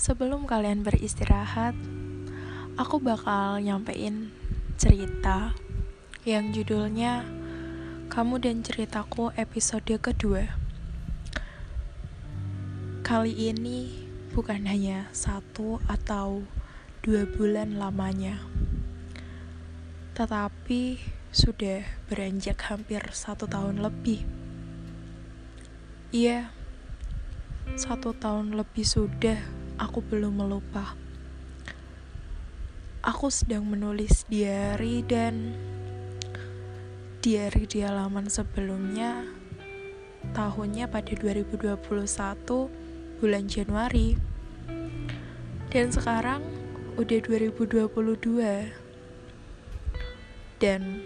Sebelum 0.00 0.42
kalian 0.42 0.82
beristirahat, 0.82 1.78
aku 2.74 2.98
bakal 2.98 3.62
nyampein 3.62 4.34
cerita 4.74 5.54
yang 6.26 6.50
judulnya 6.50 7.22
Kamu 8.10 8.42
dan 8.42 8.66
Ceritaku 8.66 9.30
episode 9.38 9.86
kedua. 10.02 10.50
Kali 13.06 13.54
ini 13.54 14.02
bukan 14.34 14.66
hanya 14.66 15.06
satu 15.14 15.78
atau 15.86 16.42
dua 17.06 17.22
bulan 17.30 17.78
lamanya, 17.78 18.42
tetapi 20.18 20.98
sudah 21.30 21.86
beranjak 22.10 22.58
hampir 22.66 23.04
satu 23.14 23.46
tahun 23.46 23.78
lebih. 23.78 24.26
Iya, 26.10 26.50
satu 27.78 28.16
tahun 28.16 28.54
lebih 28.58 28.82
sudah 28.82 29.38
aku 29.78 30.02
belum 30.02 30.42
melupa. 30.42 30.94
Aku 33.00 33.30
sedang 33.30 33.68
menulis 33.68 34.26
diary 34.26 35.04
dan 35.06 35.54
diary 37.20 37.68
di 37.68 37.84
halaman 37.84 38.26
sebelumnya 38.32 39.24
tahunnya 40.32 40.88
pada 40.88 41.12
2021 41.16 41.80
bulan 43.20 43.44
Januari. 43.48 44.16
Dan 45.70 45.86
sekarang 45.94 46.42
udah 46.98 47.18
2022. 47.24 48.72
Dan 50.60 51.04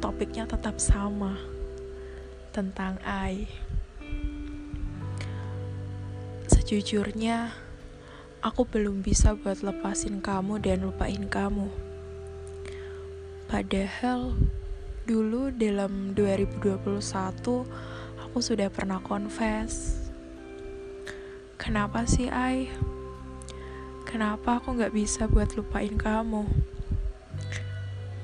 topiknya 0.00 0.48
tetap 0.48 0.80
sama 0.80 1.36
tentang 2.54 2.96
I. 3.04 3.44
Sejujurnya, 6.64 7.52
aku 8.40 8.64
belum 8.64 9.04
bisa 9.04 9.36
buat 9.36 9.60
lepasin 9.60 10.24
kamu 10.24 10.64
dan 10.64 10.88
lupain 10.88 11.28
kamu. 11.28 11.68
Padahal 13.44 14.32
dulu 15.04 15.52
dalam 15.52 16.16
2021 16.16 16.88
aku 18.16 18.38
sudah 18.40 18.72
pernah 18.72 18.96
confess. 19.04 20.08
Kenapa 21.60 22.08
sih, 22.08 22.32
Ai? 22.32 22.72
Kenapa 24.08 24.56
aku 24.56 24.72
gak 24.80 24.96
bisa 24.96 25.28
buat 25.28 25.52
lupain 25.60 26.00
kamu? 26.00 26.48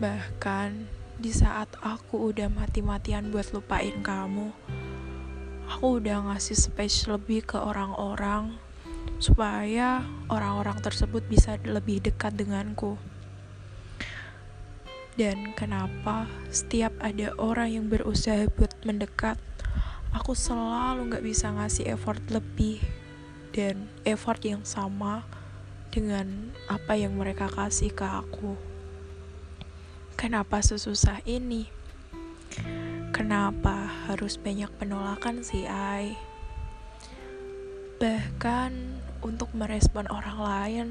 Bahkan 0.01 0.89
di 1.21 1.29
saat 1.29 1.69
aku 1.85 2.33
udah 2.33 2.49
mati-matian 2.49 3.29
buat 3.29 3.53
lupain 3.53 4.01
kamu, 4.01 4.80
aku 5.71 6.03
udah 6.03 6.27
ngasih 6.27 6.59
space 6.59 7.07
lebih 7.07 7.47
ke 7.47 7.55
orang-orang 7.55 8.59
supaya 9.23 10.03
orang-orang 10.27 10.83
tersebut 10.83 11.23
bisa 11.31 11.57
lebih 11.63 12.03
dekat 12.03 12.35
denganku. 12.35 12.99
Dan 15.15 15.55
kenapa 15.55 16.27
setiap 16.51 16.91
ada 16.99 17.31
orang 17.39 17.71
yang 17.71 17.87
berusaha 17.87 18.51
buat 18.59 18.73
mendekat, 18.83 19.39
aku 20.11 20.35
selalu 20.35 21.13
gak 21.13 21.25
bisa 21.25 21.55
ngasih 21.55 21.95
effort 21.95 22.21
lebih 22.33 22.83
dan 23.55 23.87
effort 24.03 24.43
yang 24.43 24.67
sama 24.67 25.23
dengan 25.95 26.51
apa 26.67 26.99
yang 26.99 27.15
mereka 27.15 27.47
kasih 27.47 27.95
ke 27.95 28.07
aku. 28.07 28.59
Kenapa 30.19 30.63
sesusah 30.63 31.23
ini? 31.29 31.80
Kenapa 33.31 33.87
harus 34.11 34.35
banyak 34.43 34.67
penolakan 34.75 35.47
sih, 35.47 35.63
Ai? 35.63 36.19
Bahkan 38.03 38.75
untuk 39.23 39.55
merespon 39.55 40.11
orang 40.11 40.39
lain 40.43 40.87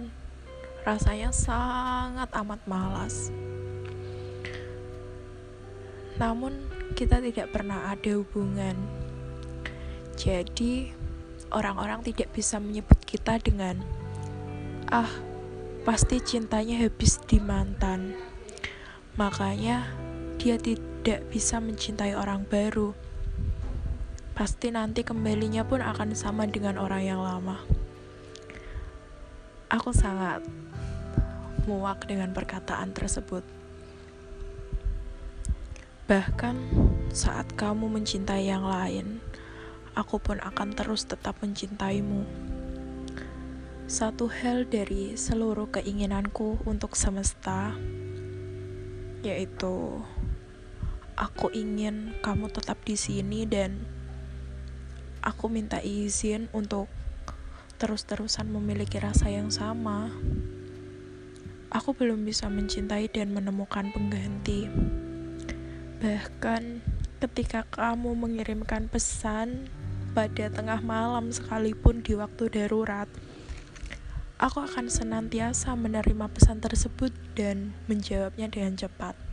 rasanya 0.88 1.36
sangat 1.36 2.32
amat 2.32 2.64
malas. 2.64 3.28
Namun 6.16 6.64
kita 6.96 7.20
tidak 7.20 7.52
pernah 7.52 7.92
ada 7.92 8.12
hubungan. 8.16 8.88
Jadi 10.16 10.96
orang-orang 11.52 12.08
tidak 12.08 12.32
bisa 12.32 12.56
menyebut 12.56 13.04
kita 13.04 13.36
dengan 13.44 13.84
ah, 14.88 15.12
pasti 15.84 16.24
cintanya 16.24 16.88
habis 16.88 17.20
di 17.28 17.44
mantan. 17.44 18.16
Makanya 19.20 20.08
dia 20.40 20.56
tidak 20.56 21.28
bisa 21.28 21.60
mencintai 21.60 22.16
orang 22.16 22.48
baru, 22.48 22.96
pasti 24.32 24.72
nanti 24.72 25.04
kembalinya 25.04 25.68
pun 25.68 25.84
akan 25.84 26.16
sama 26.16 26.48
dengan 26.48 26.80
orang 26.80 27.04
yang 27.04 27.20
lama. 27.20 27.60
Aku 29.68 29.92
sangat 29.92 30.48
muak 31.68 32.08
dengan 32.08 32.32
perkataan 32.32 32.96
tersebut. 32.96 33.44
Bahkan 36.08 36.56
saat 37.12 37.52
kamu 37.60 37.92
mencintai 38.00 38.48
yang 38.48 38.64
lain, 38.64 39.20
aku 39.92 40.24
pun 40.24 40.40
akan 40.40 40.72
terus 40.72 41.04
tetap 41.04 41.36
mencintaimu. 41.44 42.24
Satu 43.92 44.32
hal 44.32 44.72
dari 44.72 45.20
seluruh 45.20 45.68
keinginanku 45.68 46.64
untuk 46.64 46.96
semesta, 46.96 47.76
yaitu 49.20 50.00
aku 51.20 51.52
ingin 51.52 52.16
kamu 52.24 52.48
tetap 52.48 52.80
di 52.88 52.96
sini 52.96 53.44
dan 53.44 53.84
aku 55.20 55.52
minta 55.52 55.84
izin 55.84 56.48
untuk 56.56 56.88
terus-terusan 57.76 58.48
memiliki 58.48 59.04
rasa 59.04 59.28
yang 59.28 59.52
sama. 59.52 60.08
Aku 61.70 61.94
belum 61.94 62.24
bisa 62.24 62.48
mencintai 62.48 63.12
dan 63.12 63.36
menemukan 63.36 63.92
pengganti. 63.92 64.72
Bahkan 66.00 66.64
ketika 67.20 67.68
kamu 67.68 68.16
mengirimkan 68.16 68.88
pesan 68.88 69.68
pada 70.16 70.48
tengah 70.50 70.80
malam 70.82 71.30
sekalipun 71.30 72.02
di 72.02 72.16
waktu 72.16 72.48
darurat, 72.50 73.12
aku 74.40 74.64
akan 74.66 74.88
senantiasa 74.88 75.76
menerima 75.76 76.32
pesan 76.32 76.64
tersebut 76.64 77.12
dan 77.36 77.76
menjawabnya 77.92 78.50
dengan 78.50 78.80
cepat. 78.80 79.29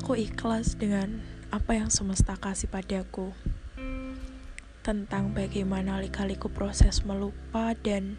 Aku 0.00 0.16
ikhlas 0.16 0.80
dengan 0.80 1.20
apa 1.52 1.76
yang 1.76 1.92
semesta 1.92 2.32
kasih 2.32 2.72
padaku 2.72 3.36
tentang 4.80 5.36
bagaimana 5.36 6.00
lika-liku 6.00 6.48
proses 6.48 7.04
melupa 7.04 7.76
dan 7.84 8.16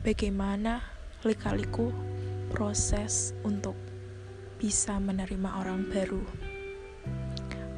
bagaimana 0.00 0.80
lika-liku 1.28 1.92
proses 2.48 3.36
untuk 3.44 3.76
bisa 4.56 4.96
menerima 4.96 5.60
orang 5.60 5.92
baru. 5.92 6.24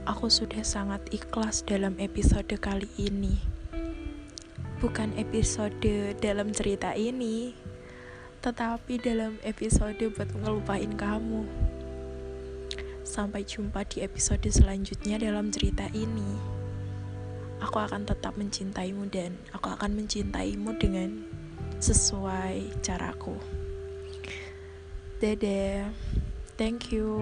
Aku 0.07 0.31
sudah 0.31 0.63
sangat 0.63 1.03
ikhlas 1.11 1.67
dalam 1.67 1.99
episode 1.99 2.55
kali 2.63 2.87
ini. 2.95 3.43
Bukan 4.79 5.19
episode 5.19 6.15
dalam 6.23 6.55
cerita 6.55 6.95
ini, 6.95 7.59
tetapi 8.39 9.03
dalam 9.03 9.35
episode 9.43 9.99
buat 10.15 10.31
ngelupain 10.31 10.95
kamu. 10.95 11.74
Sampai 13.05 13.45
jumpa 13.45 13.85
di 13.85 14.01
episode 14.01 14.49
selanjutnya 14.49 15.21
dalam 15.21 15.53
cerita 15.53 15.85
ini. 15.93 16.41
Aku 17.61 17.77
akan 17.77 18.09
tetap 18.09 18.41
mencintaimu 18.41 19.13
dan 19.13 19.37
aku 19.53 19.69
akan 19.77 19.93
mencintaimu 19.93 20.73
dengan 20.81 21.21
sesuai 21.85 22.81
caraku. 22.81 23.37
Dadah. 25.21 25.93
Thank 26.57 26.97
you. 26.97 27.21